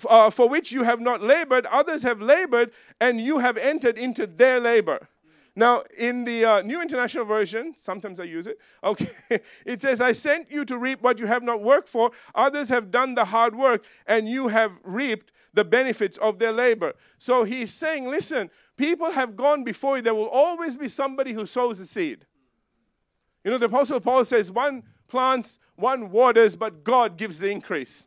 [0.10, 4.27] uh, for which you have not labored, others have labored, and you have entered into
[4.27, 5.07] their labor.
[5.55, 9.10] Now, in the uh, New International Version, sometimes I use it, okay,
[9.65, 12.91] it says, I sent you to reap what you have not worked for, others have
[12.91, 16.93] done the hard work, and you have reaped the benefits of their labor.
[17.17, 20.03] So he's saying, listen, people have gone before you.
[20.03, 22.27] There will always be somebody who sows the seed.
[23.43, 28.05] You know, the Apostle Paul says, one plants, one waters, but God gives the increase.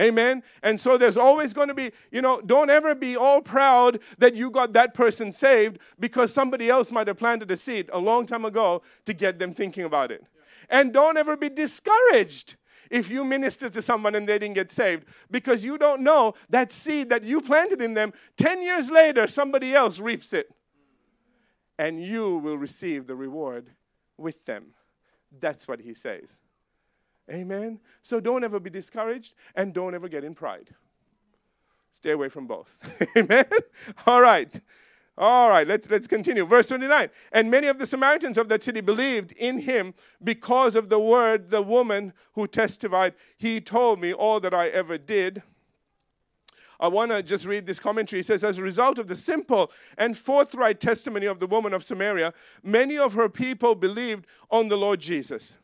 [0.00, 0.42] Amen.
[0.62, 4.34] And so there's always going to be, you know, don't ever be all proud that
[4.34, 8.24] you got that person saved because somebody else might have planted a seed a long
[8.24, 10.24] time ago to get them thinking about it.
[10.34, 10.42] Yeah.
[10.80, 12.56] And don't ever be discouraged
[12.90, 16.72] if you minister to someone and they didn't get saved because you don't know that
[16.72, 20.50] seed that you planted in them 10 years later somebody else reaps it
[21.78, 23.70] and you will receive the reward
[24.16, 24.74] with them.
[25.38, 26.40] That's what he says.
[27.30, 27.80] Amen.
[28.02, 30.74] So don't ever be discouraged and don't ever get in pride.
[31.92, 32.78] Stay away from both.
[33.16, 33.44] Amen.
[34.06, 34.60] All right.
[35.18, 36.46] All right, let's, let's continue.
[36.46, 37.10] Verse 29.
[37.32, 39.92] And many of the Samaritans of that city believed in him
[40.24, 44.96] because of the word the woman who testified, He told me all that I ever
[44.96, 45.42] did.
[46.80, 48.20] I want to just read this commentary.
[48.20, 51.84] It says, As a result of the simple and forthright testimony of the woman of
[51.84, 55.58] Samaria, many of her people believed on the Lord Jesus.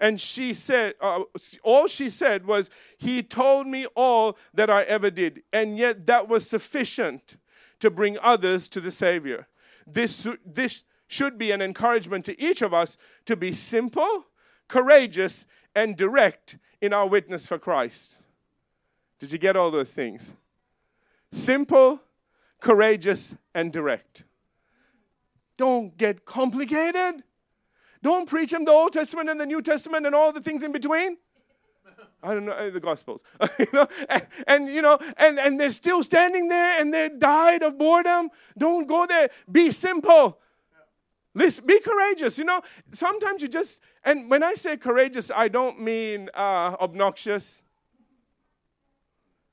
[0.00, 1.24] And she said, uh,
[1.62, 5.42] all she said was, He told me all that I ever did.
[5.52, 7.36] And yet that was sufficient
[7.80, 9.46] to bring others to the Savior.
[9.86, 14.26] This, this should be an encouragement to each of us to be simple,
[14.68, 18.18] courageous, and direct in our witness for Christ.
[19.18, 20.32] Did you get all those things?
[21.30, 22.00] Simple,
[22.58, 24.24] courageous, and direct.
[25.58, 27.22] Don't get complicated.
[28.02, 30.72] Don't preach them the Old Testament and the New Testament and all the things in
[30.72, 31.18] between.
[32.22, 33.22] I don't know uh, the Gospels,
[33.58, 37.62] you know, and, and, you know, and and they're still standing there and they died
[37.62, 38.30] of boredom.
[38.56, 39.30] Don't go there.
[39.50, 40.38] Be simple.
[41.34, 42.38] Listen, be courageous.
[42.38, 47.62] You know, sometimes you just and when I say courageous, I don't mean uh, obnoxious.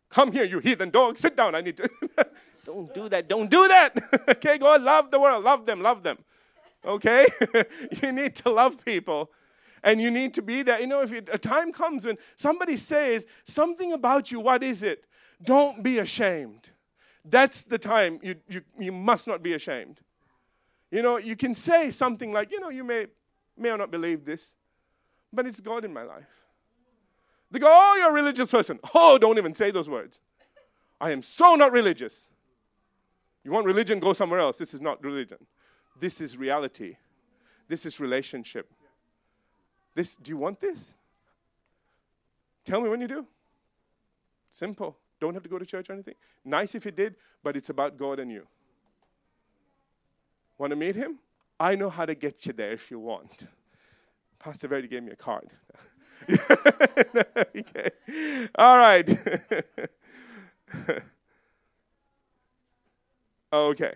[0.10, 1.18] Come here, you heathen dog.
[1.18, 1.54] Sit down.
[1.54, 1.90] I need to.
[2.66, 3.28] don't do that.
[3.28, 3.98] Don't do that.
[4.30, 5.44] okay, God, love the world.
[5.44, 5.82] Love them.
[5.82, 6.18] Love them.
[6.88, 7.28] Okay,
[8.02, 9.30] you need to love people
[9.84, 10.80] and you need to be there.
[10.80, 15.04] You know, if a time comes when somebody says something about you, what is it?
[15.44, 16.72] Don't be ashamed.
[17.24, 20.00] That's the time you, you, you must not be ashamed.
[20.90, 23.08] You know, you can say something like, you know, you may,
[23.58, 24.56] may or not believe this,
[25.34, 26.28] but it's God in my life.
[27.52, 28.80] They go, oh, you're a religious person.
[28.94, 30.22] Oh, don't even say those words.
[31.00, 32.28] I am so not religious.
[33.44, 34.58] You want religion, go somewhere else.
[34.58, 35.38] This is not religion.
[36.00, 36.98] This is reality.
[37.68, 38.72] This is relationship.
[39.96, 40.98] This, do you want this?
[42.66, 43.26] Tell me when you do.
[44.52, 44.98] Simple.
[45.20, 46.16] Don't have to go to church or anything.
[46.46, 48.48] Nice if you did, but it's about God and you.
[50.58, 51.20] Want to meet him?
[51.60, 53.48] I know how to get you there if you want.
[54.40, 55.50] Pastor Verdi gave me a card.
[56.30, 57.90] okay.
[58.56, 59.10] All right.
[63.54, 63.94] okay.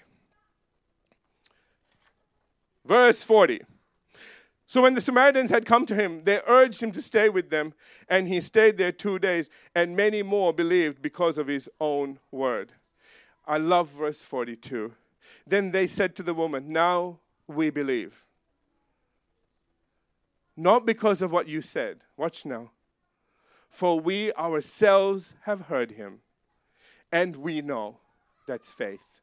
[2.91, 3.61] Verse 40.
[4.67, 7.73] So when the Samaritans had come to him, they urged him to stay with them,
[8.09, 12.73] and he stayed there two days, and many more believed because of his own word.
[13.47, 14.91] I love verse 42.
[15.47, 18.25] Then they said to the woman, Now we believe.
[20.57, 22.01] Not because of what you said.
[22.17, 22.71] Watch now.
[23.69, 26.19] For we ourselves have heard him,
[27.09, 27.99] and we know.
[28.47, 29.21] That's faith.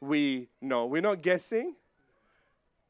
[0.00, 0.84] We know.
[0.84, 1.76] We're not guessing.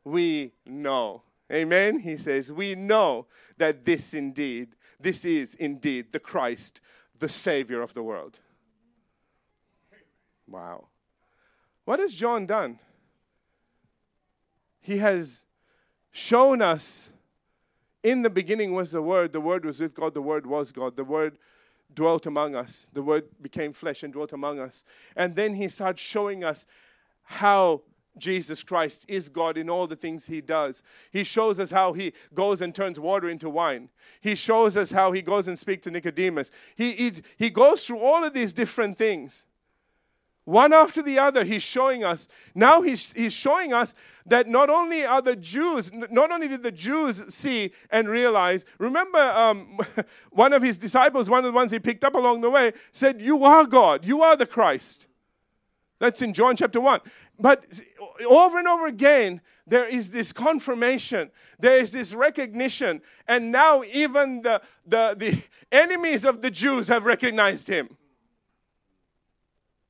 [0.04, 1.22] We know.
[1.52, 1.98] Amen.
[1.98, 6.80] He says, We know that this indeed, this is indeed the Christ,
[7.18, 8.40] the Savior of the world.
[10.46, 10.88] Wow.
[11.84, 12.78] What has John done?
[14.80, 15.44] He has
[16.12, 17.10] shown us
[18.02, 20.94] in the beginning was the Word, the Word was with God, the Word was God,
[20.96, 21.38] the Word
[21.94, 24.84] dwelt among us, the Word became flesh and dwelt among us.
[25.16, 26.66] And then he starts showing us
[27.22, 27.82] how
[28.16, 30.82] Jesus Christ is God in all the things he does.
[31.10, 33.88] He shows us how he goes and turns water into wine.
[34.20, 36.50] He shows us how he goes and speaks to Nicodemus.
[36.76, 39.46] He, he, he goes through all of these different things.
[40.44, 42.28] One after the other, he's showing us.
[42.54, 43.94] Now he's, he's showing us
[44.26, 49.18] that not only are the Jews, not only did the Jews see and realize, remember
[49.18, 49.78] um,
[50.30, 53.22] one of his disciples, one of the ones he picked up along the way, said,
[53.22, 55.06] You are God, you are the Christ.
[55.98, 57.00] That's in John chapter 1.
[57.38, 57.64] But
[58.26, 64.42] over and over again, there is this confirmation, there is this recognition, and now even
[64.42, 67.96] the, the, the enemies of the Jews have recognized him.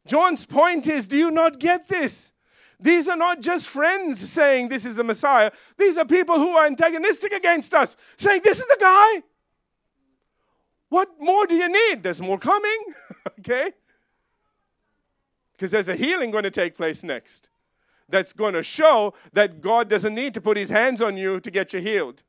[0.07, 2.33] John's point is do you not get this?
[2.79, 5.51] These are not just friends saying this is the Messiah.
[5.79, 9.23] These are people who are antagonistic against us, saying this is the guy.
[10.90, 12.02] What more do you need?
[12.02, 12.85] There's more coming.
[13.40, 13.73] okay?
[15.57, 17.48] Because there's a healing going to take place next
[18.09, 21.50] that's going to show that God doesn't need to put his hands on you to
[21.50, 22.23] get you healed.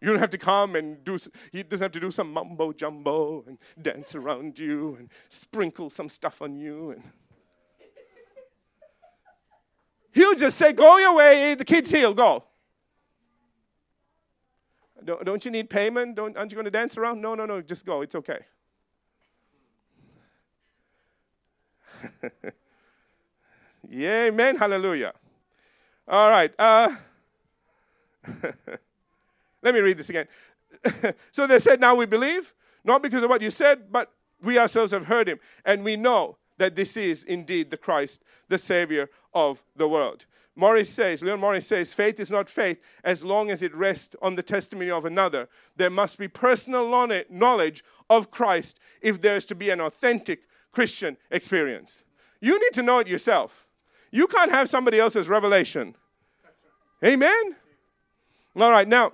[0.00, 1.18] You don't have to come and do,
[1.50, 6.08] he doesn't have to do some mumbo jumbo and dance around you and sprinkle some
[6.08, 6.92] stuff on you.
[6.92, 7.02] And
[10.12, 12.44] He'll just say, Go your way, the kid's healed, go.
[15.04, 16.16] Don't, don't you need payment?
[16.16, 17.20] Don't, aren't you going to dance around?
[17.20, 18.40] No, no, no, just go, it's okay.
[23.88, 24.56] yeah, amen.
[24.56, 25.12] Hallelujah.
[26.06, 26.52] All right.
[26.58, 26.94] Uh,
[29.62, 30.26] let me read this again.
[31.30, 34.92] so they said, Now we believe, not because of what you said, but we ourselves
[34.92, 39.62] have heard him, and we know that this is indeed the Christ, the Savior of
[39.76, 40.26] the world.
[40.58, 44.34] Morris says, Leon Morris says, faith is not faith as long as it rests on
[44.34, 45.48] the testimony of another.
[45.76, 46.88] There must be personal
[47.30, 52.04] knowledge of Christ if there is to be an authentic Christian experience.
[52.40, 53.66] You need to know it yourself.
[54.10, 55.96] You can't have somebody else's revelation.
[57.04, 57.56] Amen?
[58.56, 59.12] All right, now,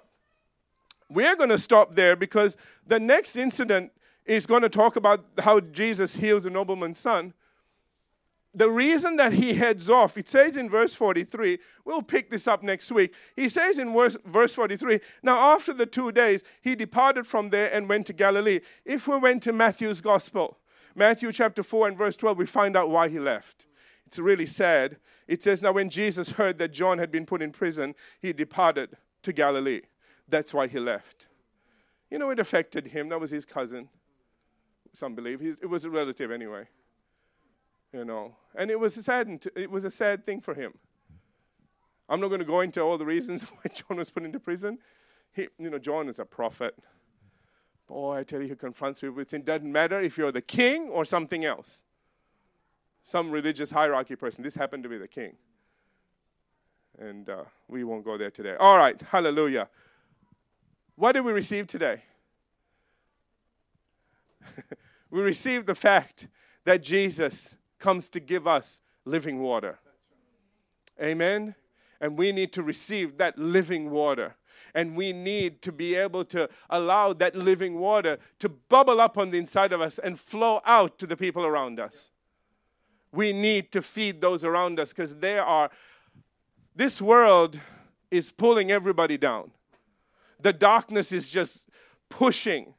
[1.11, 3.93] we're going to stop there because the next incident
[4.25, 7.35] is going to talk about how Jesus heals the nobleman's son.
[8.57, 12.63] The reason that he heads off, it says in verse 43, we'll pick this up
[12.63, 13.13] next week.
[13.35, 17.73] He says in verse, verse 43, now after the two days, he departed from there
[17.73, 18.61] and went to Galilee.
[18.85, 20.59] If we went to Matthew's gospel,
[20.95, 23.66] Matthew chapter 4 and verse 12, we find out why he left.
[24.07, 24.99] It's really sad.
[25.26, 28.97] It says, Now when Jesus heard that John had been put in prison, he departed
[29.22, 29.82] to Galilee.
[30.28, 31.26] That's why he left.
[32.11, 33.09] You know, it affected him.
[33.09, 33.88] That was his cousin.
[34.92, 36.68] Some believe He's, it was a relative anyway.
[37.92, 39.47] You know, and it was a sad.
[39.57, 40.74] It was a sad thing for him.
[42.09, 44.78] I'm not going to go into all the reasons why John was put into prison.
[45.32, 46.76] He, you know, John is a prophet.
[47.95, 49.20] Boy, I tell you, he confronts people.
[49.20, 51.84] It doesn't matter if you're the king or something else.
[53.05, 54.42] Some religious hierarchy person.
[54.42, 55.36] This happened to be the king.
[56.99, 58.57] And uh, we won't go there today.
[58.59, 59.68] All right, hallelujah.
[60.97, 62.03] What did we receive today?
[65.12, 66.26] we received the fact
[66.64, 69.78] that Jesus comes to give us living water.
[71.01, 71.55] Amen?
[72.01, 74.34] And we need to receive that living water.
[74.75, 79.31] And we need to be able to allow that living water to bubble up on
[79.31, 82.11] the inside of us and flow out to the people around us.
[83.13, 85.71] We need to feed those around us because they are,
[86.75, 87.61] this world
[88.11, 89.53] is pulling everybody down
[90.45, 91.71] the darkness is just
[92.11, 92.75] pushing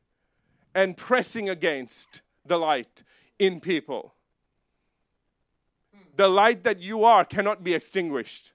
[0.74, 3.04] and pressing against the light
[3.40, 4.14] in people.
[6.16, 8.54] The light that you are cannot be extinguished.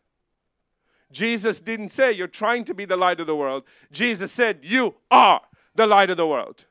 [1.12, 3.64] Jesus didn't say you're trying to be the light of the world.
[3.90, 5.40] Jesus said you are
[5.74, 6.66] the light of the world.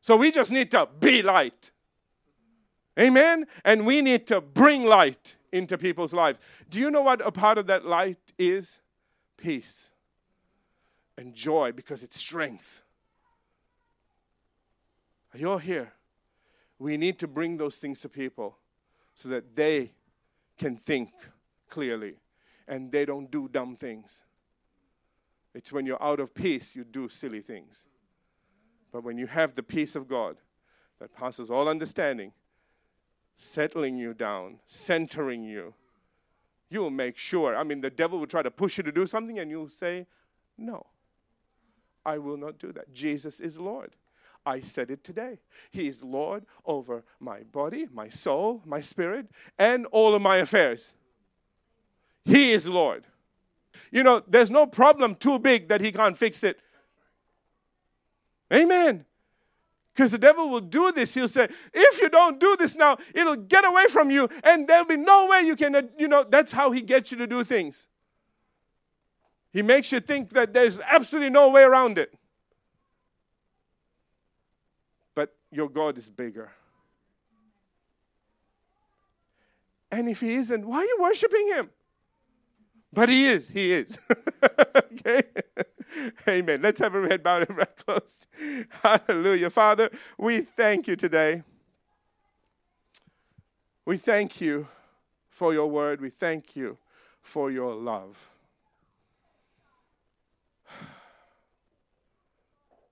[0.00, 1.72] So we just need to be light.
[2.98, 3.46] Amen?
[3.64, 6.40] And we need to bring light into people's lives.
[6.68, 8.78] Do you know what a part of that light is?
[9.36, 9.90] Peace
[11.16, 12.82] and joy because it's strength.
[15.34, 15.92] You're here.
[16.78, 18.58] We need to bring those things to people
[19.14, 19.92] so that they
[20.58, 21.10] can think
[21.68, 22.16] clearly
[22.72, 24.22] and they don't do dumb things.
[25.54, 27.86] It's when you're out of peace, you do silly things.
[28.90, 30.38] But when you have the peace of God
[30.98, 32.32] that passes all understanding,
[33.36, 35.74] settling you down, centering you,
[36.70, 37.54] you'll make sure.
[37.54, 40.06] I mean, the devil will try to push you to do something, and you'll say,
[40.56, 40.86] No.
[42.06, 42.94] I will not do that.
[42.94, 43.96] Jesus is Lord.
[44.46, 45.40] I said it today.
[45.70, 49.26] He is Lord over my body, my soul, my spirit,
[49.58, 50.94] and all of my affairs.
[52.24, 53.04] He is Lord.
[53.90, 56.58] You know, there's no problem too big that He can't fix it.
[58.52, 59.04] Amen.
[59.94, 61.14] Because the devil will do this.
[61.14, 64.86] He'll say, if you don't do this now, it'll get away from you, and there'll
[64.86, 67.44] be no way you can, uh, you know, that's how he gets you to do
[67.44, 67.86] things.
[69.52, 72.14] He makes you think that there's absolutely no way around it.
[75.14, 76.50] But your God is bigger.
[79.90, 81.70] And if He isn't, why are you worshiping Him?
[82.92, 83.50] But He is.
[83.50, 83.98] He is.
[84.76, 85.22] okay?
[86.28, 86.62] Amen.
[86.62, 88.26] Let's have a head bowed and right closed.
[88.82, 89.50] Hallelujah.
[89.50, 91.42] Father, we thank you today.
[93.84, 94.68] We thank you
[95.30, 96.00] for your word.
[96.00, 96.78] We thank you
[97.20, 98.30] for your love.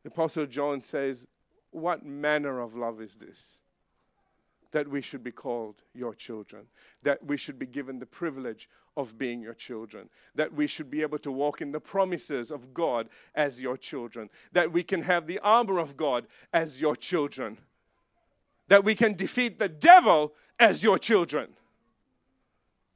[0.02, 1.28] The Apostle John says,
[1.70, 3.60] What manner of love is this?
[4.72, 6.66] That we should be called your children,
[7.02, 11.02] that we should be given the privilege of being your children, that we should be
[11.02, 15.26] able to walk in the promises of God as your children, that we can have
[15.26, 17.58] the armor of God as your children,
[18.68, 21.48] that we can defeat the devil as your children.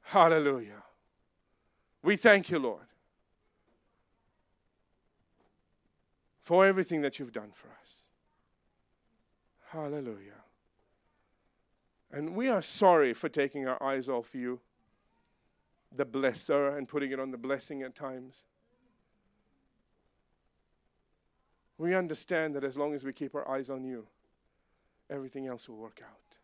[0.01, 0.83] Hallelujah.
[2.03, 2.85] We thank you, Lord.
[6.45, 8.05] for everything that you've done for us.
[9.71, 10.44] Hallelujah.
[12.15, 14.61] And we are sorry for taking our eyes off you,
[15.93, 18.45] the blesser, and putting it on the blessing at times.
[21.77, 24.07] We understand that as long as we keep our eyes on you,
[25.09, 26.37] everything else will work out.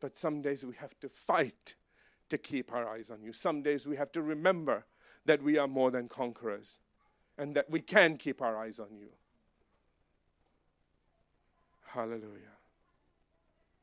[0.00, 1.76] But some days we have to fight
[2.30, 3.32] to keep our eyes on you.
[3.32, 4.86] Some days we have to remember
[5.24, 6.80] that we are more than conquerors
[7.38, 9.10] and that we can keep our eyes on you.
[11.86, 12.59] Hallelujah.